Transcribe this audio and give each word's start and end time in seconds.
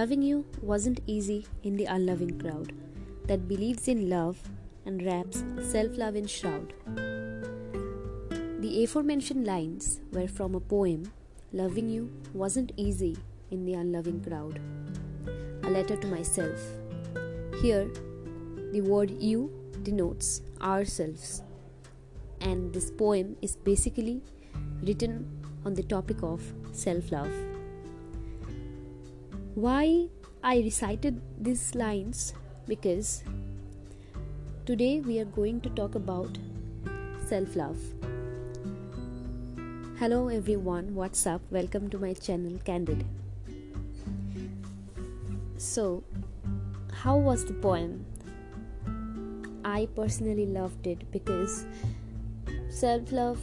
Loving 0.00 0.22
you 0.22 0.46
wasn't 0.62 1.00
easy 1.06 1.46
in 1.62 1.76
the 1.76 1.84
unloving 1.84 2.40
crowd 2.40 2.72
that 3.26 3.46
believes 3.46 3.86
in 3.86 4.08
love 4.08 4.38
and 4.86 5.04
wraps 5.04 5.44
self 5.60 5.98
love 5.98 6.16
in 6.16 6.26
shroud. 6.26 6.72
The 8.62 8.82
aforementioned 8.82 9.46
lines 9.46 10.00
were 10.10 10.26
from 10.26 10.54
a 10.54 10.60
poem, 10.60 11.12
Loving 11.52 11.90
You 11.90 12.10
Wasn't 12.32 12.72
Easy 12.78 13.18
in 13.50 13.66
the 13.66 13.74
Unloving 13.74 14.24
Crowd, 14.24 14.58
a 15.64 15.68
letter 15.68 15.96
to 15.96 16.06
myself. 16.06 16.58
Here, 17.60 17.86
the 18.72 18.80
word 18.80 19.10
you 19.10 19.52
denotes 19.82 20.40
ourselves, 20.62 21.42
and 22.40 22.72
this 22.72 22.90
poem 22.90 23.36
is 23.42 23.54
basically 23.54 24.22
written 24.82 25.28
on 25.66 25.74
the 25.74 25.82
topic 25.82 26.22
of 26.22 26.54
self 26.72 27.12
love. 27.12 27.49
Why 29.60 30.08
I 30.42 30.60
recited 30.60 31.20
these 31.38 31.74
lines? 31.74 32.32
Because 32.66 33.22
today 34.64 35.00
we 35.00 35.18
are 35.20 35.26
going 35.26 35.60
to 35.60 35.68
talk 35.80 35.96
about 35.96 36.38
self 37.26 37.56
love. 37.56 37.76
Hello 39.98 40.28
everyone, 40.28 40.94
what's 40.94 41.26
up? 41.26 41.42
Welcome 41.50 41.90
to 41.90 41.98
my 41.98 42.14
channel 42.14 42.58
Candid. 42.64 43.04
So, 45.58 46.04
how 47.04 47.18
was 47.18 47.44
the 47.44 47.52
poem? 47.52 48.06
I 49.62 49.88
personally 49.94 50.46
loved 50.46 50.86
it 50.86 51.04
because 51.12 51.66
self 52.70 53.12
love 53.12 53.42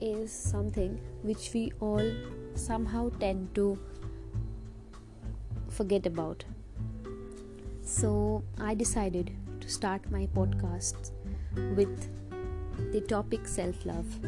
is 0.00 0.30
something 0.30 1.00
which 1.22 1.50
we 1.52 1.72
all 1.80 2.12
somehow 2.54 3.08
tend 3.18 3.52
to 3.56 3.76
forget 5.80 6.04
about. 6.04 6.44
So 7.82 8.42
I 8.60 8.74
decided 8.74 9.30
to 9.60 9.68
start 9.76 10.10
my 10.10 10.26
podcast 10.38 11.12
with 11.76 12.10
the 12.92 13.00
topic 13.12 13.48
self 13.48 13.86
love. 13.86 14.18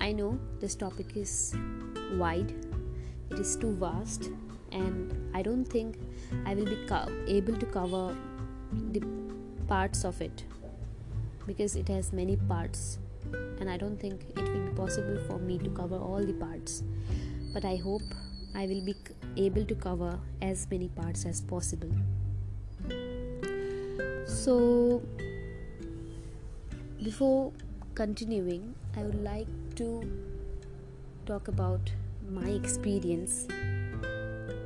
I 0.00 0.12
know 0.12 0.38
this 0.58 0.74
topic 0.74 1.14
is 1.14 1.54
wide, 2.22 2.54
it 3.30 3.38
is 3.38 3.56
too 3.56 3.72
vast, 3.84 4.30
and 4.72 5.14
I 5.34 5.42
don't 5.42 5.66
think 5.66 5.98
I 6.46 6.54
will 6.54 6.70
be 6.74 6.78
co- 6.86 7.12
able 7.26 7.58
to 7.64 7.66
cover 7.66 8.16
the 8.92 9.02
parts 9.68 10.04
of 10.04 10.22
it 10.22 10.44
because 11.46 11.76
it 11.76 11.88
has 11.88 12.10
many 12.14 12.36
parts, 12.54 12.98
and 13.60 13.68
I 13.68 13.76
don't 13.76 14.00
think 14.00 14.24
it 14.34 14.48
will 14.48 14.64
be 14.70 14.76
possible 14.84 15.18
for 15.26 15.38
me 15.38 15.58
to 15.58 15.68
cover 15.82 15.98
all 15.98 16.24
the 16.24 16.38
parts. 16.46 16.82
But 17.52 17.66
I 17.66 17.76
hope 17.76 18.16
I 18.56 18.66
will 18.66 18.80
be 18.80 18.94
able 19.36 19.66
to 19.66 19.74
cover 19.74 20.18
as 20.40 20.66
many 20.70 20.88
parts 20.88 21.26
as 21.26 21.42
possible. 21.42 21.90
So, 24.26 25.02
before 27.02 27.52
continuing, 27.94 28.74
I 28.96 29.02
would 29.02 29.22
like 29.22 29.46
to 29.76 30.10
talk 31.26 31.48
about 31.48 31.92
my 32.30 32.48
experience 32.48 33.46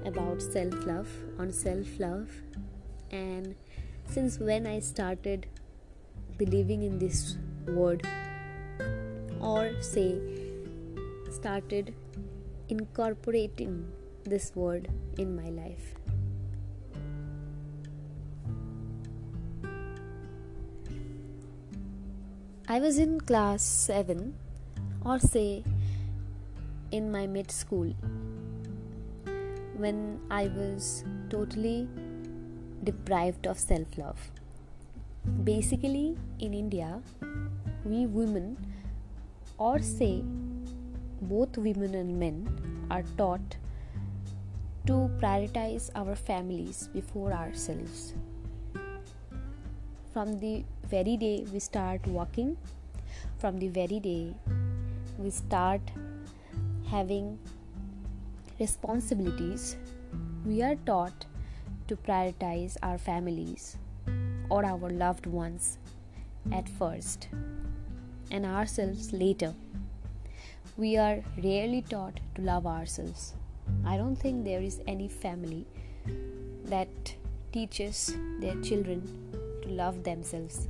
about 0.07 0.41
self 0.41 0.87
love, 0.87 1.09
on 1.41 1.53
self 1.53 1.99
love, 1.99 2.31
and 3.11 3.57
since 4.09 4.39
when 4.39 4.69
I 4.69 4.79
started 4.79 5.49
believing 6.39 6.85
in 6.85 7.01
this 7.01 7.37
word, 7.67 8.07
or 9.41 9.83
say, 9.83 10.21
started 11.31 11.93
incorporating 12.71 13.91
this 14.25 14.53
word 14.55 14.89
in 15.19 15.35
my 15.35 15.51
life. 15.51 15.95
I 22.69 22.79
was 22.79 22.99
in 22.99 23.21
class 23.21 23.63
7 23.63 24.35
or 25.05 25.19
say 25.19 25.65
in 26.93 27.11
my 27.11 27.27
mid 27.27 27.51
school 27.51 27.95
when 29.77 30.21
I 30.31 30.49
was 30.49 31.05
totally 31.31 31.89
deprived 32.85 33.47
of 33.47 33.59
self 33.59 33.99
love. 33.99 34.31
Basically, 35.45 36.17
in 36.39 36.55
India, 36.55 37.03
we 37.85 38.07
women, 38.07 38.57
or 39.59 39.81
say 39.81 40.23
both 41.21 41.57
women 41.57 41.95
and 41.95 42.19
men, 42.19 42.49
are 42.91 43.05
taught 43.17 43.57
to 44.87 45.11
prioritize 45.21 45.91
our 45.95 46.17
families 46.17 46.89
before 46.93 47.33
ourselves. 47.33 48.15
From 50.13 50.39
the 50.41 50.65
very 50.89 51.17
day 51.17 51.47
we 51.53 51.61
start 51.61 52.07
walking, 52.07 52.57
from 53.39 53.59
the 53.59 53.69
very 53.69 54.01
day 54.01 54.35
we 55.19 55.31
start 55.31 55.81
having 56.89 57.39
responsibilities, 58.59 59.77
we 60.45 60.63
are 60.63 60.75
taught 60.87 61.27
to 61.87 61.97
prioritize 61.97 62.77
our 62.83 62.99
families 62.99 63.77
or 64.49 64.65
our 64.65 64.91
loved 64.91 65.27
ones 65.27 65.79
at 66.53 66.69
first 66.69 67.29
and 68.31 68.45
ourselves 68.45 69.13
later. 69.13 69.55
We 70.81 70.97
are 70.97 71.23
rarely 71.45 71.83
taught 71.83 72.21
to 72.37 72.43
love 72.43 72.67
ourselves. 72.67 73.35
I 73.85 73.99
don't 73.99 74.17
think 74.17 74.45
there 74.45 74.63
is 74.63 74.81
any 74.87 75.09
family 75.09 75.67
that 76.65 76.89
teaches 77.53 78.17
their 78.41 78.55
children 78.63 79.03
to 79.61 79.69
love 79.69 80.03
themselves. 80.05 80.69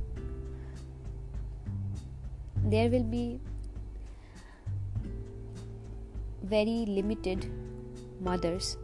There 2.64 2.90
will 2.90 3.04
be 3.04 3.38
very 6.42 6.84
limited 6.88 7.46
mothers 8.20 8.78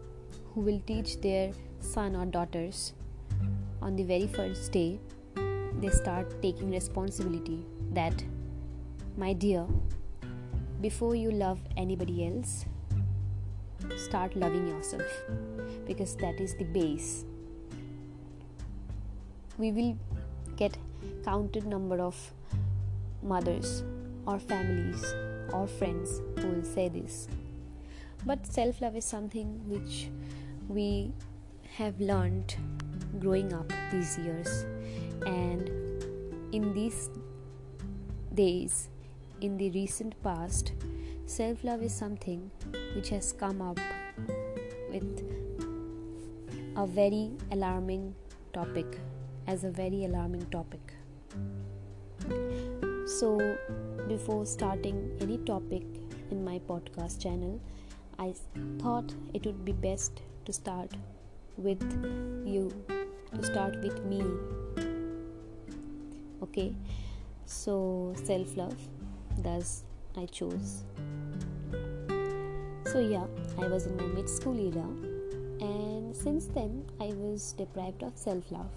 who 0.54 0.60
will 0.60 0.80
teach 0.86 1.20
their 1.22 1.50
son 1.80 2.14
or 2.14 2.26
daughters 2.26 2.92
on 3.82 3.96
the 3.96 4.04
very 4.04 4.28
first 4.28 4.70
day 4.70 5.00
they 5.80 5.88
start 5.88 6.40
taking 6.40 6.70
responsibility 6.70 7.66
that 7.92 8.24
my 9.16 9.32
dear 9.32 9.66
before 10.86 11.14
you 11.16 11.30
love 11.32 11.60
anybody 11.76 12.24
else 12.24 12.64
start 13.96 14.36
loving 14.36 14.66
yourself 14.68 15.02
because 15.86 16.14
that 16.16 16.40
is 16.40 16.54
the 16.56 16.64
base. 16.64 17.24
We 19.58 19.72
will 19.72 19.96
get 20.56 20.76
counted 21.24 21.66
number 21.66 22.00
of 22.00 22.16
mothers 23.22 23.82
or 24.26 24.38
families 24.38 25.04
or 25.52 25.66
friends 25.66 26.20
who 26.38 26.48
will 26.48 26.64
say 26.64 26.88
this. 26.88 27.28
But 28.24 28.46
self 28.46 28.80
love 28.80 28.96
is 28.96 29.04
something 29.04 29.60
which 29.68 30.08
we 30.68 31.12
have 31.76 32.00
learned 32.00 32.56
growing 33.20 33.52
up 33.52 33.72
these 33.92 34.18
years. 34.18 34.66
And 35.24 35.70
in 36.52 36.72
these 36.74 37.10
days 38.34 38.88
in 39.40 39.56
the 39.56 39.70
recent 39.70 40.20
past 40.22 40.72
self 41.26 41.64
love 41.64 41.82
is 41.82 41.94
something 41.94 42.50
which 42.94 43.08
has 43.10 43.32
come 43.32 43.60
up 43.60 43.78
with 44.90 45.22
a 46.76 46.86
very 46.86 47.32
alarming 47.50 48.14
topic 48.52 48.98
as 49.46 49.64
a 49.64 49.70
very 49.70 50.04
alarming 50.04 50.46
topic. 50.46 50.94
So, 53.06 53.56
before 54.08 54.44
starting 54.46 55.16
any 55.20 55.38
topic 55.38 55.82
in 56.30 56.44
my 56.44 56.58
podcast 56.68 57.22
channel, 57.22 57.60
I 58.18 58.34
thought 58.78 59.14
it 59.32 59.46
would 59.46 59.64
be 59.64 59.72
best 59.72 60.22
to 60.44 60.52
start 60.52 60.90
with 61.56 61.82
you, 62.44 62.72
to 63.34 63.42
start 63.42 63.80
with 63.82 64.04
me. 64.04 64.22
Okay, 66.42 66.74
so 67.44 68.14
self 68.24 68.56
love, 68.56 68.76
thus 69.42 69.84
I 70.16 70.26
chose 70.26 70.84
so, 72.92 73.00
yeah, 73.00 73.26
I 73.58 73.66
was 73.66 73.86
in 73.86 73.96
my 73.96 74.04
mid 74.04 74.26
school 74.26 74.58
era, 74.58 74.86
and 75.60 76.14
since 76.16 76.46
then, 76.46 76.84
I 77.00 77.08
was 77.14 77.52
deprived 77.52 78.04
of 78.04 78.16
self 78.16 78.50
love. 78.52 78.70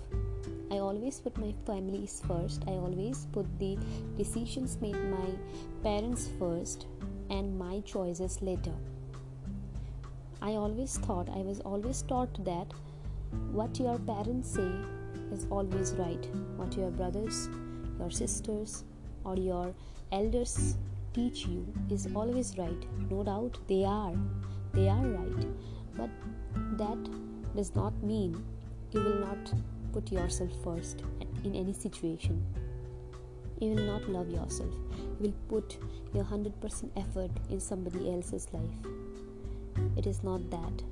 I 0.71 0.79
always 0.79 1.19
put 1.19 1.37
my 1.37 1.53
families 1.67 2.21
first, 2.27 2.63
I 2.67 2.71
always 2.71 3.27
put 3.31 3.45
the 3.59 3.77
decisions 4.17 4.77
made 4.81 4.97
my 5.11 5.29
parents 5.83 6.27
first 6.39 6.87
and 7.29 7.57
my 7.57 7.81
choices 7.81 8.41
later. 8.41 8.73
I 10.41 10.55
always 10.55 10.97
thought, 10.97 11.29
I 11.29 11.43
was 11.43 11.59
always 11.59 12.01
taught 12.01 12.43
that 12.45 12.73
what 13.51 13.79
your 13.79 13.99
parents 13.99 14.49
say 14.49 14.71
is 15.31 15.45
always 15.51 15.93
right, 15.93 16.27
what 16.57 16.75
your 16.75 16.89
brothers, 16.89 17.47
your 17.99 18.09
sisters, 18.09 18.85
or 19.29 19.37
your 19.37 19.73
elders 20.11 20.75
teach 21.13 21.45
you 21.45 21.65
is 21.89 22.07
always 22.15 22.57
right. 22.57 22.85
No 23.09 23.23
doubt 23.23 23.57
they 23.67 23.83
are. 23.85 24.13
They 24.73 24.87
are 24.89 25.05
right. 25.05 25.45
But 25.95 26.09
that 26.77 27.09
does 27.55 27.75
not 27.75 27.93
mean 28.03 28.43
you 28.91 29.01
will 29.01 29.19
not 29.19 29.53
put 29.93 30.11
yourself 30.11 30.51
first 30.63 31.03
in 31.43 31.55
any 31.55 31.73
situation. 31.73 32.43
You 33.59 33.71
will 33.71 33.83
not 33.83 34.09
love 34.09 34.29
yourself. 34.29 34.73
You 35.19 35.33
will 35.49 35.61
put 35.61 35.77
your 36.13 36.23
100% 36.23 36.89
effort 36.95 37.31
in 37.49 37.59
somebody 37.59 38.11
else's 38.11 38.47
life. 38.53 38.79
It 39.97 40.07
is 40.07 40.23
not 40.23 40.49
that. 40.49 40.83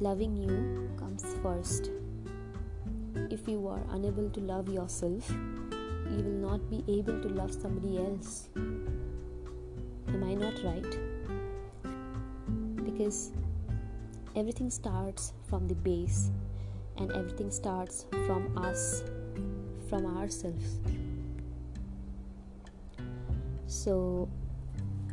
Loving 0.00 0.36
you 0.36 0.90
comes 0.98 1.24
first. 1.42 1.90
If 3.30 3.46
you 3.46 3.68
are 3.68 3.82
unable 3.90 4.30
to 4.30 4.40
love 4.40 4.68
yourself, 4.68 5.30
you 6.10 6.22
will 6.24 6.50
not 6.50 6.70
be 6.70 6.84
able 6.88 7.20
to 7.20 7.28
love 7.28 7.52
somebody 7.52 7.98
else. 7.98 8.48
Am 8.56 10.24
I 10.24 10.34
not 10.34 10.62
right? 10.62 10.98
Because 12.84 13.32
everything 14.36 14.70
starts 14.70 15.32
from 15.48 15.68
the 15.68 15.74
base 15.74 16.30
and 16.96 17.10
everything 17.12 17.50
starts 17.50 18.06
from 18.26 18.56
us, 18.58 19.02
from 19.88 20.18
ourselves. 20.18 20.78
So, 23.66 24.28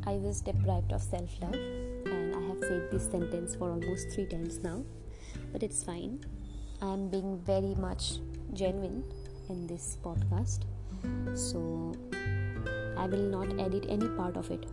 I 0.05 0.13
was 0.13 0.41
deprived 0.41 0.91
of 0.91 1.01
self 1.01 1.29
love, 1.41 1.53
and 1.53 2.35
I 2.35 2.41
have 2.49 2.59
said 2.59 2.89
this 2.91 3.09
sentence 3.09 3.55
for 3.55 3.69
almost 3.71 4.09
three 4.11 4.25
times 4.25 4.59
now, 4.59 4.83
but 5.51 5.63
it's 5.63 5.83
fine. 5.83 6.19
I 6.81 6.93
am 6.93 7.09
being 7.09 7.37
very 7.39 7.75
much 7.75 8.19
genuine 8.53 9.03
in 9.49 9.67
this 9.67 9.97
podcast, 10.03 10.59
so 11.33 11.93
I 12.97 13.05
will 13.05 13.27
not 13.35 13.59
edit 13.59 13.85
any 13.89 14.07
part 14.09 14.37
of 14.37 14.51
it. 14.51 14.65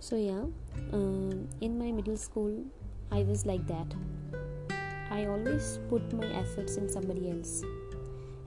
So, 0.00 0.16
yeah, 0.16 0.44
um, 0.92 1.48
in 1.60 1.78
my 1.78 1.90
middle 1.90 2.16
school, 2.16 2.64
I 3.10 3.22
was 3.22 3.46
like 3.46 3.66
that. 3.66 3.94
I 5.10 5.26
always 5.26 5.78
put 5.88 6.12
my 6.12 6.26
efforts 6.26 6.76
in 6.76 6.88
somebody 6.88 7.30
else, 7.30 7.62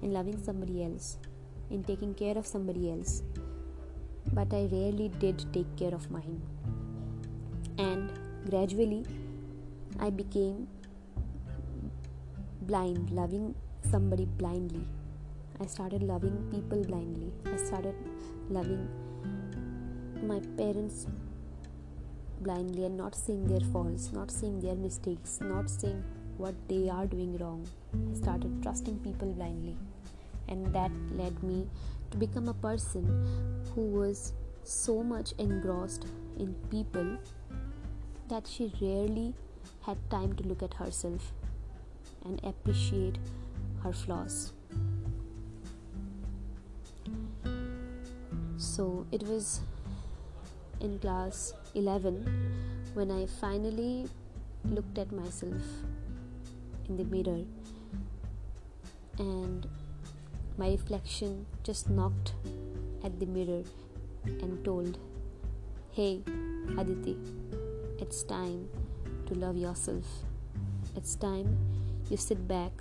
in 0.02 0.12
loving 0.12 0.42
somebody 0.44 0.84
else, 0.84 1.18
in 1.70 1.84
taking 1.84 2.14
care 2.14 2.38
of 2.38 2.46
somebody 2.46 2.92
else 2.92 3.24
but 4.34 4.54
I 4.54 4.68
rarely 4.72 5.10
did 5.20 5.46
take 5.54 5.76
care 5.76 5.94
of 5.94 6.10
mine. 6.12 6.42
And 7.78 8.12
gradually, 8.50 9.06
I 10.00 10.10
became 10.10 10.68
blind, 12.62 13.10
loving 13.12 13.56
somebody 13.90 14.26
blindly. 14.26 14.86
I 15.62 15.66
started 15.66 16.04
loving 16.04 16.38
people 16.52 16.82
blindly. 16.86 17.34
I 17.46 17.58
started 17.58 17.94
loving 18.50 18.88
my 20.24 20.40
parents 20.58 21.06
blindly 22.40 22.86
and 22.86 22.96
not 22.96 23.14
seeing 23.14 23.46
their 23.46 23.60
faults, 23.60 24.14
not 24.14 24.32
seeing 24.32 24.62
their 24.62 24.76
mistakes, 24.76 25.40
not 25.42 25.70
seeing 25.70 26.02
what 26.38 26.56
they 26.70 26.88
are 26.90 27.06
doing 27.06 27.38
wrong. 27.40 27.68
I 28.10 28.16
started 28.16 28.64
trusting 28.64 29.00
people 29.00 29.34
blindly, 29.34 29.76
and 30.48 30.74
that 30.74 30.92
led 31.12 31.44
me 31.44 31.68
to 32.12 32.18
become 32.18 32.48
a 32.48 32.54
person 32.54 33.28
who 33.76 33.82
was 33.82 34.32
so 34.64 35.04
much 35.04 35.34
engrossed 35.40 36.06
in 36.38 36.54
people 36.72 37.18
that 38.30 38.48
she 38.48 38.72
rarely 38.80 39.34
had 39.82 39.98
time 40.10 40.34
to 40.38 40.44
look 40.44 40.64
at 40.64 40.76
herself 40.76 41.34
and 42.24 42.42
appreciate 42.46 43.18
her 43.84 43.92
flaws. 43.92 44.54
So 48.80 49.06
it 49.12 49.24
was 49.24 49.60
in 50.80 51.00
class 51.00 51.52
11 51.76 52.24
when 52.94 53.12
I 53.12 53.26
finally 53.26 54.08
looked 54.64 54.98
at 54.98 55.12
myself 55.12 55.62
in 56.88 56.96
the 56.96 57.04
mirror 57.04 57.44
and 59.18 59.68
my 60.58 60.70
reflection 60.70 61.46
just 61.62 61.90
knocked 61.90 62.32
at 63.04 63.20
the 63.20 63.26
mirror 63.26 63.64
and 64.24 64.64
told, 64.64 64.98
Hey, 65.92 66.22
Aditi, 66.78 67.18
it's 67.98 68.24
time 68.24 68.70
to 69.26 69.36
love 69.36 69.58
yourself. 69.58 70.06
It's 70.96 71.16
time 71.16 71.58
you 72.10 72.16
sit 72.16 72.48
back 72.48 72.72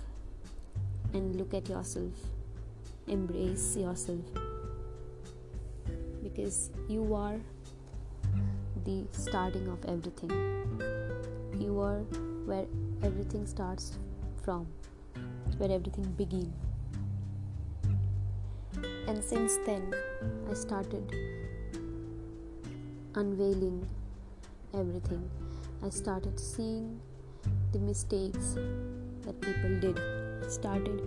and 1.11 1.35
look 1.35 1.53
at 1.53 1.67
yourself, 1.67 2.13
embrace 3.05 3.75
yourself. 3.75 4.48
Because 6.31 6.71
you 6.87 7.13
are 7.13 7.37
the 8.85 9.05
starting 9.11 9.67
of 9.67 9.83
everything. 9.85 10.31
You 11.59 11.79
are 11.79 11.99
where 12.45 12.65
everything 13.03 13.45
starts 13.45 13.97
from, 14.43 14.67
where 15.57 15.71
everything 15.71 16.05
begins 16.17 16.53
and 19.09 19.23
since 19.23 19.57
then 19.65 19.93
I 20.49 20.53
started 20.53 21.13
unveiling 23.15 23.87
everything. 24.73 25.29
I 25.83 25.89
started 25.89 26.39
seeing 26.39 26.99
the 27.71 27.79
mistakes 27.79 28.55
that 29.23 29.41
people 29.41 29.79
did. 29.79 29.99
Started 30.47 31.01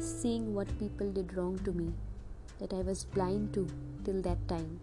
seeing 0.00 0.52
what 0.52 0.66
people 0.80 1.12
did 1.12 1.36
wrong 1.36 1.58
to 1.64 1.72
me 1.72 1.92
that 2.58 2.72
I 2.72 2.82
was 2.90 3.04
blind 3.04 3.54
to 3.54 3.68
till 4.04 4.20
that 4.22 4.38
time. 4.48 4.80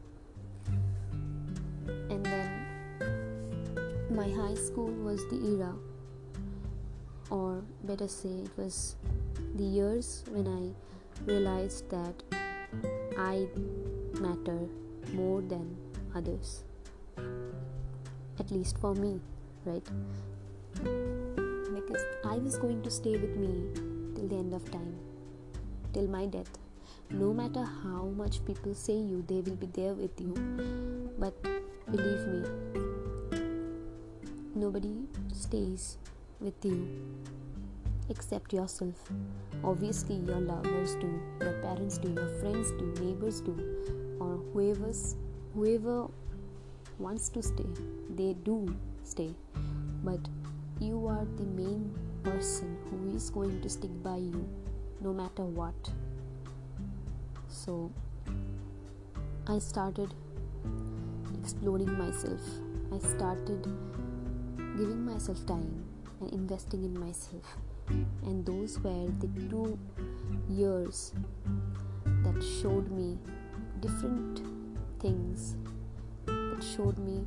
And 2.10 2.26
then 2.26 2.66
my 4.10 4.30
high 4.30 4.56
school 4.56 4.92
was 4.92 5.24
the 5.30 5.38
era, 5.56 5.74
or 7.30 7.64
better 7.84 8.08
say, 8.08 8.30
it 8.30 8.52
was 8.58 8.96
the 9.56 9.64
years 9.64 10.24
when 10.30 10.48
I 10.48 10.74
realized 11.26 11.90
that 11.90 12.24
I 13.18 13.48
matter 14.20 14.68
more 15.14 15.42
than 15.42 15.78
others. 16.16 16.64
At 18.40 18.52
least 18.52 18.78
for 18.80 18.96
me, 18.96 19.20
right? 19.66 19.84
Because 20.74 22.04
I 22.26 22.38
was 22.38 22.58
going 22.58 22.82
to 22.84 22.90
stay 22.90 23.18
with 23.18 23.36
me 23.36 23.70
till 24.16 24.28
the 24.28 24.36
end 24.36 24.54
of 24.54 24.70
time, 24.72 24.96
till 25.94 26.08
my 26.08 26.26
death. 26.26 26.58
No 27.14 27.34
matter 27.34 27.64
how 27.84 28.06
much 28.16 28.44
people 28.46 28.74
say 28.74 28.94
you, 28.94 29.24
they 29.28 29.42
will 29.42 29.56
be 29.56 29.68
there 29.68 29.94
with 29.94 30.20
you. 30.20 30.34
But 31.20 31.42
believe 31.92 32.28
me, 32.28 32.42
nobody 34.56 34.96
stays 35.34 35.98
with 36.40 36.64
you 36.64 36.88
except 38.10 38.54
yourself. 38.54 39.12
Obviously, 39.64 40.16
your 40.16 40.40
lovers 40.40 40.96
do, 40.96 41.22
your 41.42 41.54
parents 41.62 41.98
do, 41.98 42.10
your 42.10 42.30
friends 42.40 42.72
do, 42.72 42.94
neighbors 43.04 43.42
do, 43.42 43.56
or 44.20 44.38
whoever's 44.54 45.16
whoever 45.54 46.08
wants 46.98 47.30
to 47.30 47.44
stay, 47.44 47.66
they 48.16 48.34
do 48.46 48.74
stay. 49.04 49.34
But 50.04 50.20
you 50.80 51.08
are 51.08 51.26
the 51.38 51.44
main 51.44 51.94
person 52.24 52.78
who 52.90 53.16
is 53.16 53.30
going 53.30 53.62
to 53.62 53.70
stick 53.70 53.92
by 54.04 54.18
you 54.18 54.48
no 55.02 55.14
matter 55.14 55.44
what. 55.44 55.92
So 57.52 57.92
I 59.48 59.60
started 59.60 60.14
exploring 61.40 61.98
myself. 61.98 62.42
I 62.94 63.00
started 63.00 63.68
giving 64.78 65.06
myself 65.06 65.46
time 65.46 65.84
and 66.22 66.32
investing 66.32 66.84
in 66.84 66.98
myself 67.00 67.58
and 68.24 68.46
those 68.46 68.80
were 68.80 69.08
the 69.20 69.28
two 69.50 69.78
years 70.50 71.14
that 72.24 72.42
showed 72.62 72.90
me 72.92 73.18
different 73.80 74.42
things 75.00 75.56
that 76.26 76.64
showed 76.76 76.98
me 77.00 77.26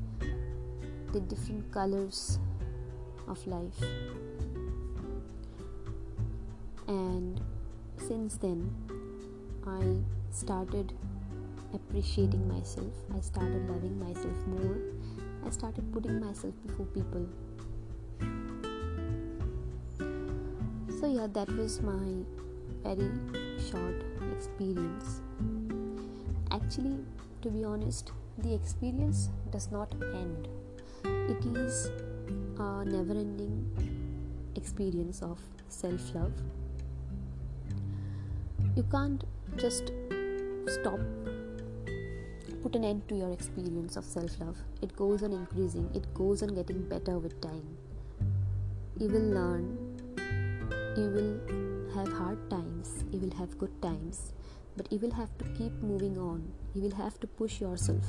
the 1.13 1.21
different 1.21 1.71
colors 1.73 2.39
of 3.29 3.47
life 3.47 3.81
and 6.89 7.41
since 7.97 8.37
then 8.37 8.71
i 9.67 10.14
started 10.35 10.93
appreciating 11.73 12.47
myself. 12.49 12.93
I 13.17 13.21
started 13.21 13.69
loving 13.71 13.99
myself 13.99 14.37
more. 14.49 14.79
I 15.47 15.51
started 15.51 15.93
putting 15.93 16.21
myself 16.21 16.55
before 16.67 16.87
people. 16.87 17.27
So 20.99 21.07
yeah 21.07 21.29
that 21.33 21.49
was 21.57 21.81
my 21.83 22.25
very 22.83 23.11
short 23.71 24.03
experience. 24.33 25.21
Actually 26.51 26.99
to 27.43 27.51
be 27.51 27.63
honest 27.63 28.11
the 28.39 28.55
experience 28.55 29.31
does 29.53 29.71
not 29.71 29.95
end. 30.15 30.49
It 31.05 31.47
is 31.57 31.91
a 32.59 32.85
never 32.85 33.13
ending 33.13 33.71
experience 34.57 35.23
of 35.23 35.39
self 35.69 36.15
love 36.15 36.33
you 38.77 38.83
can't 38.91 39.23
just 39.57 39.93
stop. 40.67 40.99
Put 42.63 42.75
an 42.77 42.85
end 42.85 43.09
to 43.09 43.15
your 43.15 43.31
experience 43.31 43.97
of 43.97 44.05
self 44.05 44.41
love 44.41 44.57
it 44.81 44.97
goes 44.97 45.23
on 45.23 45.33
increasing. 45.33 45.91
It 45.95 46.13
goes 46.15 46.43
on 46.43 46.55
getting 46.55 46.83
better 46.89 47.19
with 47.19 47.41
time. 47.41 47.77
You 48.99 49.09
will 49.09 49.29
learn. 49.39 49.79
You 50.97 51.09
will 51.17 51.95
have 51.95 52.13
hard 52.13 52.51
times. 52.51 53.05
You 53.13 53.19
will 53.21 53.35
have 53.39 53.59
good 53.59 53.81
times. 53.83 54.33
But 54.77 54.93
you 54.93 54.99
will 54.99 55.13
have 55.13 55.37
to 55.39 55.45
keep 55.57 55.73
moving 55.83 56.19
on. 56.19 56.51
You 56.75 56.83
will 56.83 56.97
have 56.97 57.21
to 57.21 57.27
push 57.27 57.61
yourself 57.61 58.05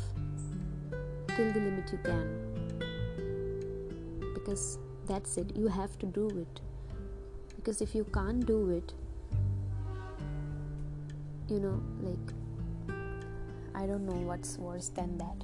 till 1.36 1.52
the 1.54 1.60
limit 1.60 1.92
you 1.92 2.00
can. 2.04 2.28
Because 4.34 4.80
that's 5.08 5.38
it 5.38 5.56
you 5.56 5.68
have 5.68 5.98
to 6.00 6.06
do 6.06 6.30
it. 6.30 6.62
Because 7.56 7.82
if 7.82 7.96
you 7.96 8.06
can't 8.06 8.46
do 8.46 8.70
it 8.70 8.94
you 11.48 11.60
know 11.60 11.80
like 12.02 12.34
i 13.76 13.86
don't 13.86 14.06
know 14.06 14.20
what's 14.28 14.58
worse 14.58 14.90
than 14.90 15.18
that. 15.18 15.44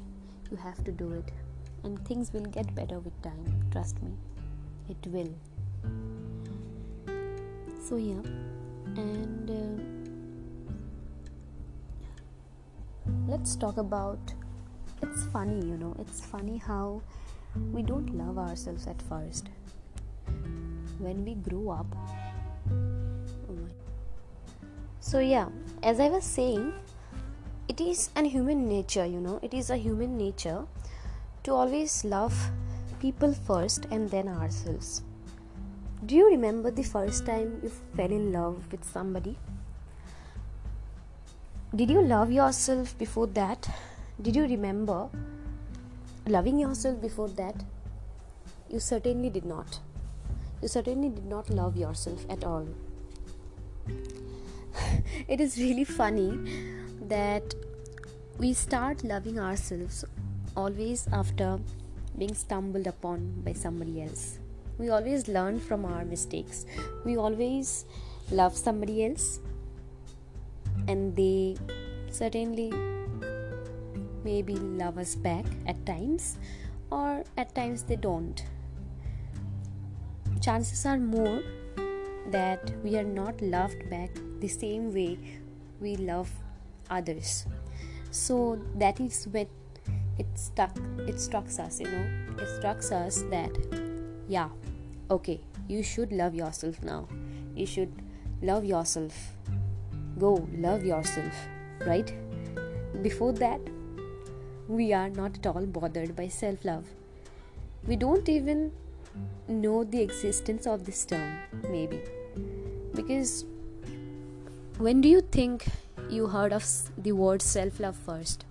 You 0.49 0.57
have 0.57 0.83
to 0.83 0.91
do 0.91 1.11
it. 1.13 1.31
And 1.83 2.03
things 2.07 2.31
will 2.33 2.45
get 2.45 2.73
better 2.75 2.99
with 2.99 3.19
time 3.21 3.45
trust 3.71 4.01
me. 4.01 4.11
It 4.89 5.07
will. 5.07 5.33
So 7.87 7.95
yeah. 7.95 8.21
And 8.95 9.49
uh, 9.49 9.81
let's 13.27 13.55
talk 13.55 13.77
about 13.77 14.33
it's 15.01 15.25
funny 15.25 15.65
you 15.65 15.77
know. 15.77 15.95
It's 15.99 16.21
funny 16.21 16.57
how 16.57 17.01
we 17.71 17.81
don't 17.81 18.15
love 18.17 18.37
ourselves 18.37 18.87
at 18.87 19.01
first. 19.01 19.49
When 20.99 21.25
we 21.25 21.35
grow 21.35 21.69
up. 21.71 21.87
Oh 23.49 23.57
so 24.99 25.19
yeah. 25.19 25.47
As 25.83 25.99
i 25.99 26.09
was 26.09 26.23
saying 26.23 26.73
it 27.81 27.87
is 27.93 28.09
an 28.15 28.25
human 28.25 28.67
nature 28.69 29.05
you 29.05 29.19
know 29.19 29.39
it 29.41 29.53
is 29.53 29.69
a 29.69 29.77
human 29.77 30.17
nature 30.17 30.59
to 31.43 31.51
always 31.51 32.03
love 32.05 32.51
people 32.99 33.33
first 33.33 33.87
and 33.91 34.11
then 34.11 34.27
ourselves 34.27 35.01
do 36.03 36.15
you 36.15 36.27
remember 36.31 36.71
the 36.71 36.81
first 36.81 37.27
time 37.27 37.59
you 37.61 37.69
fell 37.95 38.11
in 38.11 38.31
love 38.31 38.71
with 38.71 38.83
somebody? 38.83 39.37
Did 41.75 41.91
you 41.91 42.01
love 42.01 42.31
yourself 42.31 42.97
before 42.97 43.27
that? 43.27 43.69
Did 44.19 44.35
you 44.35 44.41
remember 44.43 45.09
loving 46.25 46.57
yourself 46.57 46.99
before 46.99 47.29
that? 47.29 47.53
You 48.67 48.79
certainly 48.79 49.29
did 49.29 49.45
not. 49.45 49.79
You 50.63 50.67
certainly 50.69 51.09
did 51.09 51.27
not 51.27 51.51
love 51.51 51.77
yourself 51.77 52.25
at 52.31 52.43
all. 52.43 52.67
it 55.27 55.39
is 55.39 55.59
really 55.59 55.83
funny 55.83 56.31
that 57.09 57.53
we 58.37 58.53
start 58.53 59.03
loving 59.03 59.39
ourselves 59.39 60.03
always 60.55 61.07
after 61.11 61.59
being 62.17 62.33
stumbled 62.33 62.87
upon 62.87 63.41
by 63.45 63.53
somebody 63.53 64.01
else. 64.01 64.39
We 64.77 64.89
always 64.89 65.27
learn 65.27 65.59
from 65.59 65.85
our 65.85 66.03
mistakes. 66.05 66.65
We 67.05 67.17
always 67.17 67.85
love 68.31 68.55
somebody 68.55 69.05
else 69.05 69.39
and 70.87 71.15
they 71.15 71.57
certainly 72.09 72.73
maybe 74.23 74.55
love 74.55 74.97
us 74.97 75.15
back 75.15 75.45
at 75.67 75.85
times 75.85 76.37
or 76.89 77.23
at 77.37 77.53
times 77.53 77.83
they 77.83 77.95
don't. 77.95 78.43
Chances 80.41 80.85
are 80.85 80.97
more 80.97 81.41
that 82.31 82.71
we 82.83 82.97
are 82.97 83.03
not 83.03 83.39
loved 83.41 83.89
back 83.89 84.09
the 84.39 84.47
same 84.47 84.93
way 84.93 85.17
we 85.79 85.95
love 85.95 86.31
others 86.89 87.45
so 88.11 88.59
that 88.75 88.99
is 88.99 89.27
when 89.31 89.47
it 90.19 90.27
stuck 90.35 90.77
it 91.07 91.19
struck 91.19 91.47
us 91.47 91.79
you 91.79 91.87
know. 91.87 92.05
It 92.37 92.47
struck 92.57 92.77
us 92.91 93.23
that 93.29 93.51
yeah 94.27 94.49
okay 95.09 95.41
you 95.67 95.83
should 95.83 96.11
love 96.11 96.35
yourself 96.35 96.81
now. 96.83 97.07
You 97.55 97.65
should 97.65 97.91
love 98.41 98.65
yourself. 98.65 99.35
Go 100.19 100.47
love 100.57 100.83
yourself 100.85 101.33
right? 101.85 102.13
Before 103.01 103.33
that 103.33 103.61
we 104.67 104.93
are 104.93 105.09
not 105.09 105.37
at 105.37 105.47
all 105.47 105.65
bothered 105.65 106.15
by 106.15 106.27
self 106.27 106.63
love 106.63 106.85
we 107.87 107.95
don't 107.95 108.29
even 108.29 108.71
know 109.47 109.83
the 109.83 110.01
existence 110.01 110.67
of 110.67 110.85
this 110.85 111.05
term 111.05 111.39
maybe. 111.69 112.01
Because 112.93 113.45
when 114.77 115.01
do 115.01 115.09
you 115.09 115.21
think 115.21 115.65
you 116.11 116.27
heard 116.27 116.53
of 116.53 116.65
the 116.97 117.11
word 117.11 117.41
self 117.41 117.79
love 117.79 118.01
first 118.09 118.45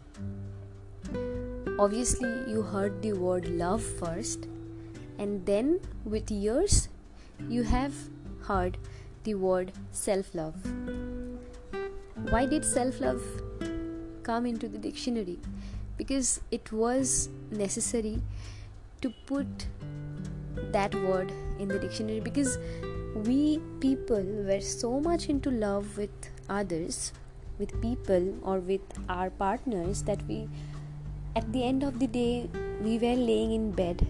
obviously 1.79 2.33
you 2.55 2.62
heard 2.62 3.02
the 3.02 3.12
word 3.12 3.49
love 3.64 3.83
first 4.05 4.49
and 5.19 5.45
then 5.47 5.79
with 6.05 6.31
years 6.31 6.88
you 7.49 7.62
have 7.62 7.95
heard 8.43 8.76
the 9.25 9.35
word 9.35 9.73
self 9.93 10.35
love. 10.35 10.55
Why 12.31 12.47
did 12.47 12.64
self 12.64 13.00
love 13.00 13.23
come 14.23 14.47
into 14.47 14.69
the 14.69 14.79
dictionary? 14.79 15.38
Because 15.97 16.40
it 16.50 16.73
was 16.73 17.29
necessary 17.50 18.23
to 19.02 19.11
put 19.26 19.67
that 20.73 20.95
word 20.95 21.33
in 21.59 21.69
the 21.69 21.79
dictionary 21.79 22.21
because 22.21 22.59
we 23.26 23.59
people 23.81 24.23
were 24.23 24.61
so 24.61 25.00
much 25.00 25.29
into 25.29 25.50
love 25.50 25.97
with 25.99 26.31
others, 26.49 27.12
with 27.61 27.81
people, 27.81 28.35
or 28.43 28.59
with 28.59 28.81
our 29.09 29.31
partners 29.31 30.02
that 30.05 30.26
we, 30.26 30.49
at 31.37 31.52
the 31.52 31.62
end 31.62 31.83
of 31.83 31.99
the 31.99 32.07
day, 32.07 32.49
we 32.83 32.99
were 32.99 33.14
laying 33.14 33.52
in 33.52 33.71
bed 33.71 34.07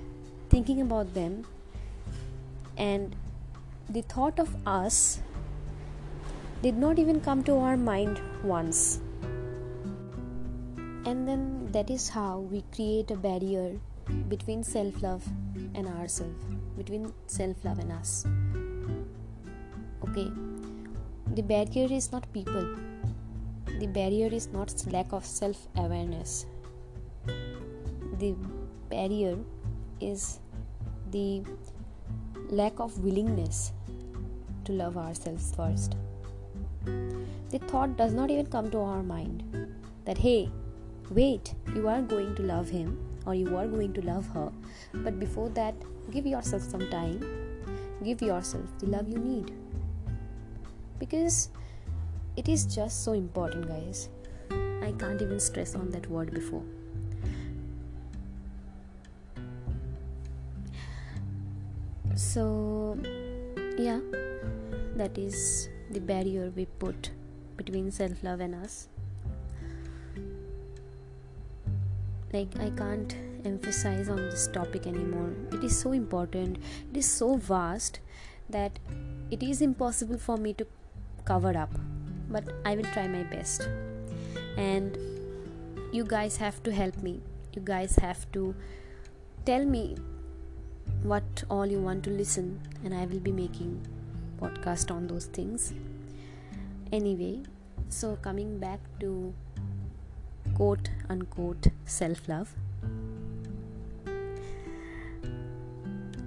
thinking 0.50 0.80
about 0.80 1.12
them. 1.14 1.44
And 2.76 3.14
the 3.88 4.02
thought 4.02 4.38
of 4.38 4.54
us 4.66 5.20
did 6.62 6.76
not 6.76 6.98
even 6.98 7.20
come 7.20 7.42
to 7.44 7.56
our 7.58 7.76
mind 7.76 8.20
once. 8.44 9.00
And 11.04 11.26
then 11.26 11.68
that 11.72 11.90
is 11.90 12.08
how 12.08 12.38
we 12.38 12.64
create 12.74 13.10
a 13.10 13.16
barrier 13.16 13.78
between 14.28 14.62
self 14.62 15.02
love 15.02 15.26
and 15.74 15.88
ourselves, 15.88 16.44
between 16.76 17.12
self 17.26 17.64
love 17.64 17.78
and 17.78 17.92
us. 17.92 18.26
Okay, 20.08 20.30
the 21.34 21.42
barrier 21.42 21.86
is 21.90 22.12
not 22.12 22.30
people, 22.32 22.74
the 23.80 23.86
barrier 23.86 24.28
is 24.38 24.48
not 24.52 24.72
lack 24.92 25.12
of 25.12 25.24
self 25.24 25.66
awareness, 25.76 26.46
the 28.18 28.34
barrier 28.90 29.38
is 30.00 30.40
the 31.10 31.42
lack 32.50 32.78
of 32.78 32.98
willingness 32.98 33.72
to 34.64 34.72
love 34.72 34.98
ourselves 34.98 35.54
first. 35.56 35.96
The 36.84 37.58
thought 37.70 37.96
does 37.96 38.12
not 38.12 38.30
even 38.30 38.46
come 38.46 38.70
to 38.70 38.80
our 38.80 39.02
mind 39.02 39.44
that, 40.04 40.18
hey, 40.18 40.50
wait, 41.10 41.54
you 41.74 41.88
are 41.88 42.02
going 42.02 42.34
to 42.34 42.42
love 42.42 42.68
him 42.68 42.98
or 43.24 43.34
you 43.34 43.56
are 43.56 43.66
going 43.66 43.94
to 43.94 44.02
love 44.02 44.26
her, 44.34 44.52
but 44.92 45.18
before 45.18 45.48
that, 45.50 45.74
give 46.10 46.26
yourself 46.26 46.62
some 46.62 46.88
time, 46.90 47.18
give 48.04 48.20
yourself 48.20 48.64
the 48.78 48.86
love 48.86 49.08
you 49.08 49.18
need. 49.18 49.52
Because 50.98 51.48
it 52.40 52.48
is 52.48 52.64
just 52.64 53.04
so 53.04 53.12
important, 53.12 53.68
guys. 53.68 54.08
I 54.50 54.92
can't 54.98 55.20
even 55.20 55.38
stress 55.38 55.74
on 55.74 55.90
that 55.90 56.10
word 56.10 56.32
before. 56.32 56.64
so 62.20 62.98
yeah 63.78 63.98
that 64.94 65.16
is 65.16 65.68
the 65.90 66.00
barrier 66.00 66.52
we 66.54 66.66
put 66.82 67.10
between 67.56 67.90
self 67.90 68.22
love 68.22 68.40
and 68.40 68.54
us 68.54 68.88
like 72.34 72.58
i 72.66 72.68
can't 72.80 73.16
emphasize 73.44 74.08
on 74.08 74.16
this 74.16 74.48
topic 74.48 74.86
anymore 74.86 75.32
it 75.52 75.64
is 75.64 75.80
so 75.80 75.92
important 75.92 76.58
it 76.90 76.96
is 77.04 77.10
so 77.10 77.36
vast 77.36 78.00
that 78.50 78.78
it 79.30 79.42
is 79.42 79.62
impossible 79.62 80.18
for 80.18 80.36
me 80.36 80.52
to 80.52 80.66
cover 81.24 81.56
up 81.56 81.70
but 82.30 82.44
i 82.64 82.74
will 82.74 82.90
try 82.96 83.06
my 83.08 83.22
best. 83.24 83.68
And 84.56 84.96
you 85.92 86.04
guys 86.04 86.36
have 86.36 86.62
to 86.64 86.72
help 86.72 86.96
me. 87.02 87.20
You 87.54 87.62
guys 87.62 87.96
have 87.96 88.30
to 88.32 88.54
tell 89.44 89.64
me 89.64 89.96
what 91.02 91.44
all 91.50 91.66
you 91.66 91.80
want 91.80 92.04
to 92.04 92.10
listen 92.10 92.60
and 92.84 92.94
i 92.94 93.04
will 93.06 93.20
be 93.20 93.32
making 93.32 93.80
podcast 94.40 94.90
on 94.94 95.06
those 95.06 95.26
things. 95.26 95.72
Anyway 96.92 97.40
so 97.90 98.16
coming 98.22 98.58
back 98.58 98.78
to 99.00 99.34
quote 100.54 100.90
unquote 101.08 101.66
self 101.84 102.28
love 102.28 102.54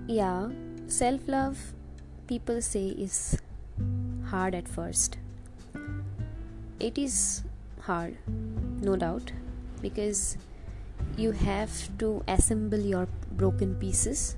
yeah 0.07 0.49
self 0.87 1.27
love 1.27 1.73
people 2.27 2.61
say 2.61 2.87
is 2.89 3.37
hard 4.25 4.53
at 4.53 4.67
first 4.67 5.17
it 6.89 6.97
is 6.97 7.43
hard 7.87 8.17
no 8.89 8.95
doubt 8.95 9.31
because 9.81 10.37
you 11.17 11.31
have 11.31 11.75
to 11.97 12.23
assemble 12.27 12.89
your 12.93 13.07
broken 13.43 13.75
pieces 13.75 14.35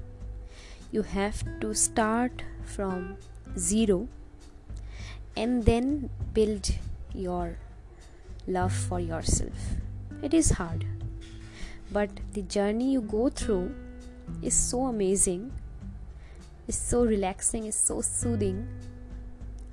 you 0.91 1.01
have 1.01 1.43
to 1.61 1.73
start 1.73 2.43
from 2.63 3.17
zero 3.57 4.07
and 5.35 5.65
then 5.65 6.09
build 6.33 6.69
your 7.13 7.57
love 8.47 8.73
for 8.73 8.99
yourself. 8.99 9.75
It 10.21 10.33
is 10.33 10.51
hard, 10.51 10.85
but 11.91 12.09
the 12.33 12.41
journey 12.41 12.91
you 12.93 13.01
go 13.01 13.29
through 13.29 13.75
is 14.41 14.53
so 14.53 14.85
amazing, 14.85 15.51
is 16.67 16.77
so 16.77 17.03
relaxing, 17.03 17.65
is 17.65 17.75
so 17.75 18.01
soothing, 18.01 18.67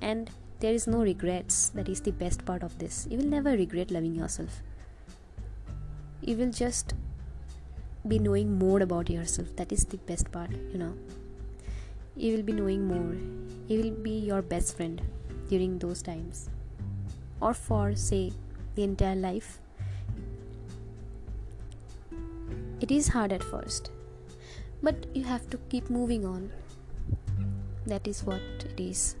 and 0.01 0.29
there 0.63 0.73
is 0.73 0.87
no 0.87 0.99
regrets. 0.99 1.69
That 1.77 1.89
is 1.89 1.99
the 1.99 2.11
best 2.11 2.45
part 2.45 2.63
of 2.63 2.77
this. 2.79 3.05
You 3.09 3.17
will 3.17 3.25
never 3.25 3.51
regret 3.51 3.91
loving 3.91 4.15
yourself. 4.15 4.61
You 6.21 6.37
will 6.37 6.51
just 6.51 6.93
be 8.07 8.17
knowing 8.17 8.57
more 8.57 8.81
about 8.81 9.09
yourself. 9.09 9.53
That 9.57 9.73
is 9.73 9.83
the 9.83 9.97
best 9.97 10.31
part, 10.31 10.51
you 10.71 10.77
know. 10.77 10.93
You 12.15 12.37
will 12.37 12.43
be 12.43 12.53
knowing 12.53 12.87
more. 12.87 13.17
You 13.67 13.81
will 13.81 13.91
be 13.91 14.11
your 14.11 14.41
best 14.41 14.77
friend 14.77 15.01
during 15.49 15.79
those 15.79 16.01
times, 16.01 16.49
or 17.41 17.53
for, 17.53 17.93
say, 17.93 18.31
the 18.75 18.83
entire 18.83 19.15
life. 19.15 19.59
It 22.79 22.89
is 22.89 23.09
hard 23.09 23.33
at 23.33 23.43
first, 23.43 23.91
but 24.81 25.07
you 25.13 25.25
have 25.25 25.49
to 25.49 25.57
keep 25.69 25.89
moving 25.89 26.25
on. 26.25 26.51
That 27.85 28.07
is 28.07 28.23
what 28.23 28.41
it 28.71 28.79
is. 28.79 29.17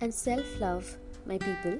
And 0.00 0.12
self 0.12 0.60
love, 0.60 0.96
my 1.26 1.36
people, 1.38 1.78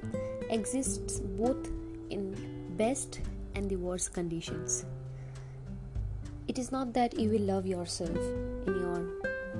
exists 0.49 1.19
both 1.19 1.69
in 2.09 2.35
best 2.77 3.19
and 3.55 3.69
the 3.69 3.77
worst 3.77 4.13
conditions. 4.13 4.85
It 6.47 6.59
is 6.59 6.71
not 6.71 6.93
that 6.93 7.17
you 7.17 7.29
will 7.29 7.41
love 7.41 7.65
yourself 7.65 8.17
in 8.67 8.75
your 8.79 9.07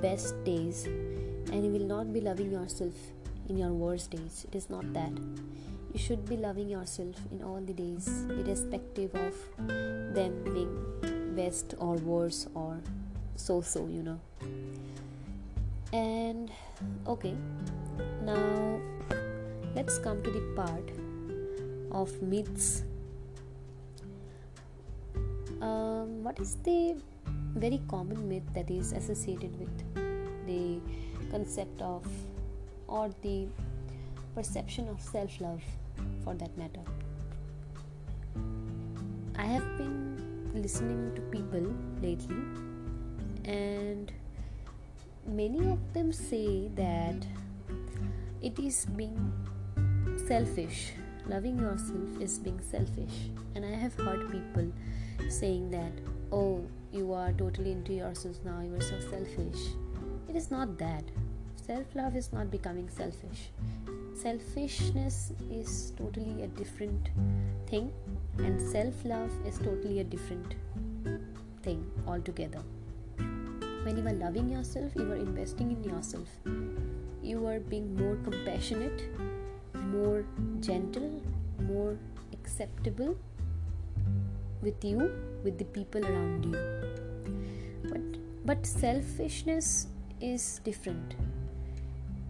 best 0.00 0.44
days 0.44 0.84
and 0.84 1.64
you 1.64 1.70
will 1.72 1.86
not 1.86 2.12
be 2.12 2.20
loving 2.20 2.50
yourself 2.52 2.94
in 3.48 3.56
your 3.56 3.72
worst 3.72 4.10
days. 4.10 4.46
It 4.48 4.54
is 4.54 4.70
not 4.70 4.92
that. 4.92 5.12
You 5.92 5.98
should 5.98 6.28
be 6.28 6.36
loving 6.36 6.68
yourself 6.68 7.16
in 7.30 7.42
all 7.42 7.60
the 7.60 7.72
days, 7.72 8.08
irrespective 8.30 9.14
of 9.14 9.34
them 10.14 10.42
being 10.44 11.34
best 11.34 11.74
or 11.78 11.96
worse 11.96 12.46
or 12.54 12.80
so 13.36 13.60
so, 13.60 13.86
you 13.86 14.02
know. 14.02 14.20
And 15.92 16.50
okay, 17.06 17.34
now, 18.22 18.80
let's 19.74 19.98
come 19.98 20.22
to 20.22 20.30
the 20.30 20.40
part 20.54 20.90
of 21.90 22.22
myths. 22.22 22.84
Um, 25.60 26.22
what 26.22 26.38
is 26.38 26.56
the 26.62 26.96
very 27.54 27.80
common 27.88 28.28
myth 28.28 28.42
that 28.54 28.70
is 28.70 28.92
associated 28.92 29.58
with 29.58 30.46
the 30.46 30.80
concept 31.30 31.82
of 31.82 32.06
or 32.86 33.10
the 33.22 33.46
perception 34.34 34.88
of 34.88 35.00
self 35.00 35.40
love 35.40 35.62
for 36.24 36.34
that 36.34 36.56
matter? 36.56 36.84
I 39.36 39.46
have 39.46 39.66
been 39.78 40.50
listening 40.54 41.12
to 41.16 41.20
people 41.22 41.74
lately, 42.00 42.42
and 43.44 44.12
many 45.26 45.58
of 45.70 45.78
them 45.92 46.12
say 46.12 46.68
that 46.76 47.26
it 48.42 48.58
is 48.58 48.86
being 48.96 49.32
selfish. 50.26 50.92
Loving 51.26 51.58
yourself 51.58 52.20
is 52.20 52.38
being 52.38 52.60
selfish. 52.60 53.30
And 53.54 53.64
i 53.64 53.70
have 53.70 53.94
heard 53.94 54.30
people 54.30 54.72
saying 55.28 55.70
that 55.70 55.92
oh 56.32 56.64
you 56.92 57.12
are 57.12 57.32
totally 57.32 57.72
into 57.72 57.92
yourself 57.92 58.36
now. 58.44 58.60
You 58.60 58.74
are 58.74 58.80
so 58.80 58.98
selfish. 59.00 59.60
It 60.28 60.36
is 60.36 60.50
not 60.50 60.78
that. 60.78 61.04
Self 61.56 61.94
love 61.94 62.16
is 62.16 62.32
not 62.32 62.50
becoming 62.50 62.88
selfish. 62.88 63.50
Selfishness 64.14 65.32
is 65.50 65.92
totally 65.96 66.42
a 66.42 66.48
different 66.48 67.10
thing 67.66 67.92
and 68.38 68.60
self 68.60 69.04
love 69.04 69.30
is 69.46 69.58
totally 69.58 70.00
a 70.00 70.04
different 70.04 70.54
thing 71.62 71.88
altogether. 72.06 72.62
When 73.84 73.96
you 73.96 74.06
are 74.06 74.12
loving 74.12 74.50
yourself 74.50 74.92
you 74.96 75.10
are 75.12 75.16
investing 75.16 75.70
in 75.70 75.84
yourself 75.84 76.28
you 77.22 77.46
are 77.46 77.60
being 77.60 77.94
more 77.96 78.16
compassionate, 78.24 79.02
more 79.74 80.24
gentle, 80.60 81.22
more 81.60 81.96
acceptable 82.32 83.16
with 84.60 84.84
you, 84.84 85.12
with 85.44 85.58
the 85.58 85.64
people 85.64 86.04
around 86.04 86.44
you. 86.44 86.58
But 87.84 88.46
but 88.46 88.66
selfishness 88.66 89.86
is 90.20 90.60
different. 90.64 91.14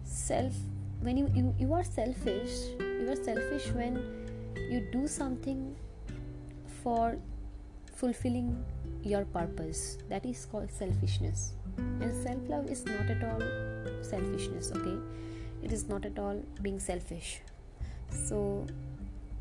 Self 0.03 0.53
when 1.01 1.17
you, 1.17 1.29
you, 1.35 1.53
you 1.59 1.73
are 1.73 1.83
selfish, 1.83 2.51
you 2.79 3.09
are 3.09 3.15
selfish 3.15 3.67
when 3.73 3.95
you 4.55 4.87
do 4.91 5.05
something 5.05 5.75
for 6.81 7.17
fulfilling 7.93 8.63
your 9.03 9.25
purpose. 9.25 9.97
That 10.09 10.25
is 10.25 10.45
called 10.45 10.71
selfishness. 10.71 11.53
And 11.77 12.13
self 12.23 12.47
love 12.47 12.67
is 12.69 12.85
not 12.85 13.09
at 13.09 13.23
all 13.23 13.72
selfishness 14.01 14.71
okay? 14.75 14.97
It 15.61 15.71
is 15.71 15.87
not 15.87 16.05
at 16.05 16.19
all 16.19 16.43
being 16.61 16.79
selfish. 16.79 17.41
So 18.09 18.67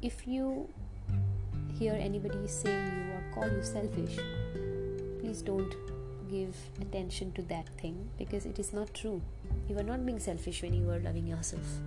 if 0.01 0.27
you 0.27 0.69
hear 1.79 1.95
anybody 1.95 2.47
say 2.47 2.71
you 2.71 3.13
or 3.15 3.23
call 3.35 3.49
you 3.51 3.63
selfish 3.63 4.19
please 5.21 5.43
don't 5.43 5.75
give 6.31 6.57
attention 6.81 7.33
to 7.33 7.43
that 7.43 7.69
thing 7.81 8.09
because 8.19 8.47
it 8.47 8.59
is 8.59 8.73
not 8.73 8.93
true. 8.95 9.21
You 9.69 9.79
are 9.79 9.83
not 9.83 10.05
being 10.05 10.19
selfish 10.19 10.63
when 10.63 10.75
you 10.75 10.91
are 10.91 10.99
loving 10.99 11.27
yourself. 11.27 11.79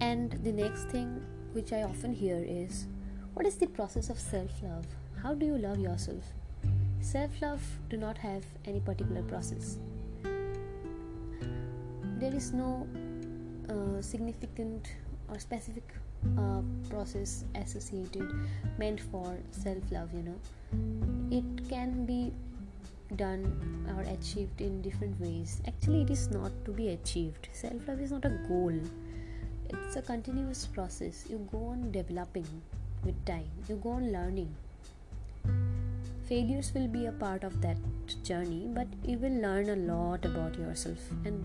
And 0.00 0.32
the 0.44 0.52
next 0.52 0.84
thing 0.88 1.24
which 1.52 1.72
i 1.72 1.82
often 1.82 2.12
hear 2.12 2.44
is 2.46 2.86
what 3.34 3.46
is 3.46 3.56
the 3.56 3.66
process 3.66 4.10
of 4.10 4.18
self 4.18 4.62
love 4.62 4.86
how 5.22 5.34
do 5.34 5.46
you 5.46 5.58
love 5.58 5.80
yourself? 5.80 6.22
Self 7.00 7.42
love 7.42 7.62
do 7.90 7.96
not 7.96 8.18
have 8.18 8.44
any 8.64 8.80
particular 8.80 9.22
process 9.22 9.78
there 12.18 12.34
is 12.34 12.52
no 12.52 12.86
uh, 13.70 14.02
significant 14.02 14.92
or 15.28 15.38
specific 15.38 15.84
uh, 16.36 16.62
process 16.90 17.44
associated 17.54 18.28
meant 18.76 19.00
for 19.00 19.36
self 19.50 19.92
love 19.92 20.12
you 20.12 20.22
know. 20.22 20.38
It 21.30 21.68
can 21.68 22.06
be 22.06 22.32
done 23.16 23.44
or 23.96 24.02
achieved 24.12 24.60
in 24.60 24.82
different 24.82 25.20
ways. 25.20 25.62
Actually 25.66 26.02
it 26.02 26.10
is 26.10 26.30
not 26.30 26.52
to 26.64 26.72
be 26.72 26.88
achieved. 26.88 27.48
Self 27.52 27.86
love 27.86 28.00
is 28.00 28.10
not 28.10 28.24
a 28.24 28.30
goal. 28.48 28.74
It's 29.68 29.96
a 29.96 30.02
continuous 30.02 30.66
process. 30.66 31.24
You 31.28 31.46
go 31.52 31.58
on 31.66 31.92
developing 31.92 32.46
with 33.04 33.24
time. 33.26 33.48
You 33.68 33.76
go 33.76 33.90
on 33.90 34.12
learning. 34.12 34.54
Failures 36.28 36.72
will 36.74 36.88
be 36.88 37.06
a 37.06 37.12
part 37.12 37.44
of 37.44 37.62
that 37.62 37.78
journey 38.22 38.66
but 38.68 38.86
you 39.02 39.16
will 39.18 39.40
learn 39.40 39.70
a 39.70 39.76
lot 39.76 40.24
about 40.24 40.58
yourself. 40.58 40.98
And 41.24 41.44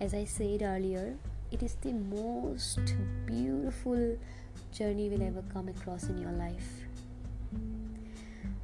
as 0.00 0.14
I 0.14 0.24
said 0.24 0.62
earlier, 0.62 1.14
it 1.52 1.62
is 1.62 1.74
the 1.82 1.92
most 1.92 2.80
beautiful 3.26 4.16
journey 4.72 5.04
you 5.04 5.10
will 5.10 5.22
ever 5.22 5.42
come 5.52 5.68
across 5.68 6.04
in 6.04 6.18
your 6.18 6.32
life. 6.32 6.86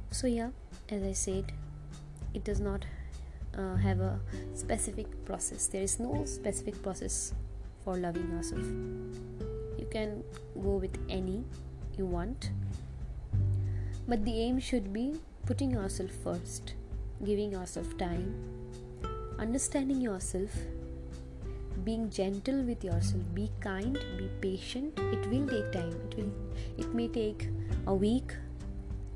So, 0.09 0.25
yeah, 0.25 0.49
as 0.89 1.03
I 1.03 1.11
said, 1.11 1.51
it 2.33 2.43
does 2.43 2.59
not 2.59 2.85
uh, 3.55 3.75
have 3.75 3.99
a 3.99 4.19
specific 4.55 5.07
process, 5.25 5.67
there 5.67 5.83
is 5.83 5.99
no 5.99 6.25
specific 6.25 6.81
process 6.81 7.33
for 7.83 7.95
loving 7.97 8.29
yourself. 8.31 8.65
You 9.77 9.87
can 9.91 10.23
go 10.55 10.77
with 10.77 10.97
any 11.07 11.43
you 11.97 12.05
want, 12.05 12.49
but 14.07 14.25
the 14.25 14.39
aim 14.39 14.59
should 14.59 14.91
be 14.91 15.19
putting 15.45 15.71
yourself 15.71 16.09
first, 16.23 16.73
giving 17.23 17.51
yourself 17.51 17.95
time, 17.97 18.33
understanding 19.39 20.01
yourself 20.01 20.49
being 21.83 22.09
gentle 22.09 22.61
with 22.63 22.83
yourself. 22.83 23.23
Be 23.33 23.51
kind 23.59 23.97
be 24.17 24.29
patient. 24.41 24.99
It 24.99 25.25
will 25.27 25.47
take 25.47 25.71
time. 25.71 25.95
It 26.09 26.17
will 26.17 26.31
it 26.77 26.93
may 26.93 27.07
take 27.07 27.49
a 27.85 27.93
week 27.93 28.35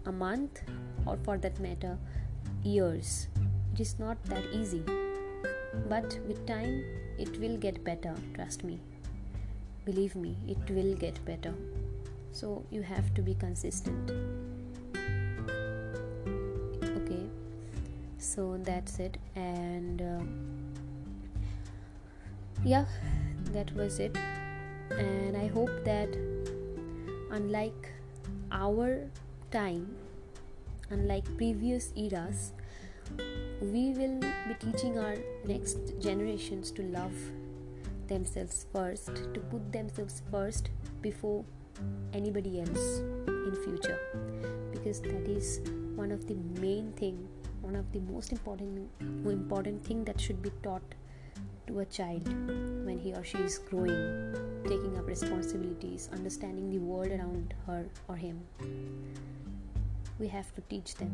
a 0.05 0.11
month 0.11 0.61
or 1.05 1.17
for 1.23 1.37
that 1.37 1.59
matter 1.59 1.97
years. 2.63 3.27
It 3.73 3.79
is 3.79 3.97
not 3.99 4.23
that 4.25 4.43
easy. 4.51 4.83
But 5.89 6.19
with 6.27 6.45
time 6.45 6.83
it 7.17 7.39
will 7.39 7.57
get 7.57 7.83
better 7.83 8.15
trust 8.35 8.63
me. 8.63 8.79
Believe 9.85 10.15
me 10.15 10.35
it 10.47 10.69
will 10.69 10.95
get 10.95 11.23
better. 11.25 11.53
So 12.31 12.63
you 12.69 12.81
have 12.81 13.13
to 13.15 13.21
be 13.21 13.33
consistent. 13.35 14.11
Okay? 16.83 17.25
So 18.17 18.57
that's 18.63 18.99
it. 18.99 19.17
And 19.35 20.01
uh, 20.01 20.19
yeah 22.63 22.85
that 23.53 23.73
was 23.75 23.99
it. 23.99 24.17
And 24.91 25.37
i 25.37 25.47
hope 25.47 25.71
that 25.85 26.09
unlike 27.31 27.91
our 28.51 29.07
time 29.51 29.95
unlike 30.89 31.25
previous 31.37 31.93
eras 31.95 32.53
we 33.61 33.93
will 33.93 34.19
be 34.19 34.55
teaching 34.59 34.97
our 34.97 35.15
next 35.45 35.93
generations 35.99 36.71
to 36.71 36.83
love 36.83 37.13
themselves 38.07 38.65
first 38.73 39.15
to 39.33 39.39
put 39.51 39.71
themselves 39.71 40.21
first 40.31 40.69
before 41.01 41.45
anybody 42.13 42.59
else 42.59 42.99
in 43.27 43.55
future. 43.63 43.99
Because 44.71 45.01
that 45.01 45.27
is 45.27 45.61
one 45.95 46.11
of 46.11 46.27
the 46.27 46.35
main 46.59 46.91
thing 46.93 47.27
one 47.61 47.75
of 47.75 47.91
the 47.91 47.99
most 47.99 48.31
important 48.31 48.89
important 49.25 49.85
thing 49.85 50.03
that 50.03 50.19
should 50.19 50.41
be 50.41 50.51
taught 50.63 50.95
to 51.71 51.79
a 51.79 51.85
child 51.85 52.27
when 52.85 52.99
he 52.99 53.13
or 53.13 53.23
she 53.23 53.37
is 53.37 53.57
growing 53.57 54.35
taking 54.67 54.97
up 54.97 55.07
responsibilities 55.07 56.09
understanding 56.11 56.69
the 56.69 56.77
world 56.77 57.07
around 57.07 57.53
her 57.65 57.85
or 58.07 58.15
him. 58.15 58.39
We 60.19 60.27
have 60.27 60.53
to 60.55 60.61
teach 60.69 60.95
them 60.95 61.13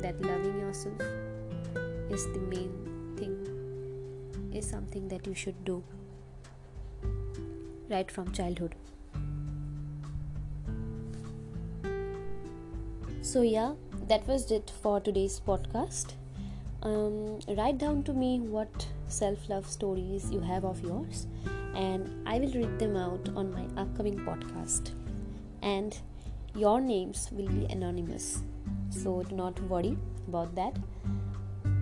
that 0.00 0.20
loving 0.20 0.60
yourself 0.60 1.00
is 2.10 2.26
the 2.34 2.42
main 2.50 3.16
thing 3.16 4.52
is 4.52 4.68
something 4.68 5.08
that 5.08 5.26
you 5.26 5.34
should 5.34 5.64
do 5.64 5.82
right 7.88 8.10
from 8.10 8.32
childhood. 8.32 8.74
So 13.22 13.42
yeah 13.42 13.74
that 14.08 14.26
was 14.26 14.50
it 14.50 14.72
for 14.82 15.00
today's 15.00 15.40
podcast. 15.40 16.14
Um, 16.82 17.40
write 17.56 17.78
down 17.78 18.02
to 18.04 18.12
me 18.12 18.40
what 18.40 18.86
self-love 19.10 19.66
stories 19.66 20.30
you 20.30 20.40
have 20.40 20.64
of 20.64 20.80
yours 20.82 21.26
and 21.74 22.28
i 22.28 22.38
will 22.38 22.52
read 22.52 22.78
them 22.78 22.96
out 22.96 23.28
on 23.36 23.52
my 23.52 23.66
upcoming 23.80 24.18
podcast. 24.18 24.92
And 25.62 25.96
your 26.54 26.80
names 26.80 27.28
will 27.30 27.48
be 27.48 27.66
anonymous 27.66 28.42
so 28.90 29.22
do 29.22 29.36
not 29.36 29.60
worry 29.64 29.96
about 30.26 30.54
that. 30.54 30.76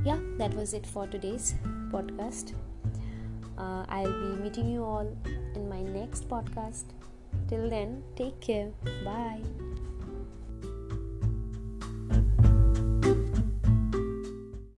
Yeah 0.04 0.18
that 0.38 0.54
was 0.54 0.74
it 0.74 0.86
for 0.86 1.06
today's 1.06 1.54
podcast. 1.90 2.54
Uh, 3.56 3.84
i'll 3.88 4.12
be 4.20 4.42
meeting 4.42 4.68
you 4.68 4.84
all 4.84 5.16
in 5.54 5.68
my 5.68 5.82
next 5.82 6.28
podcast. 6.28 6.84
Till 7.48 7.70
then 7.70 8.02
take 8.16 8.40
care. 8.40 8.70
Bye 9.04 9.57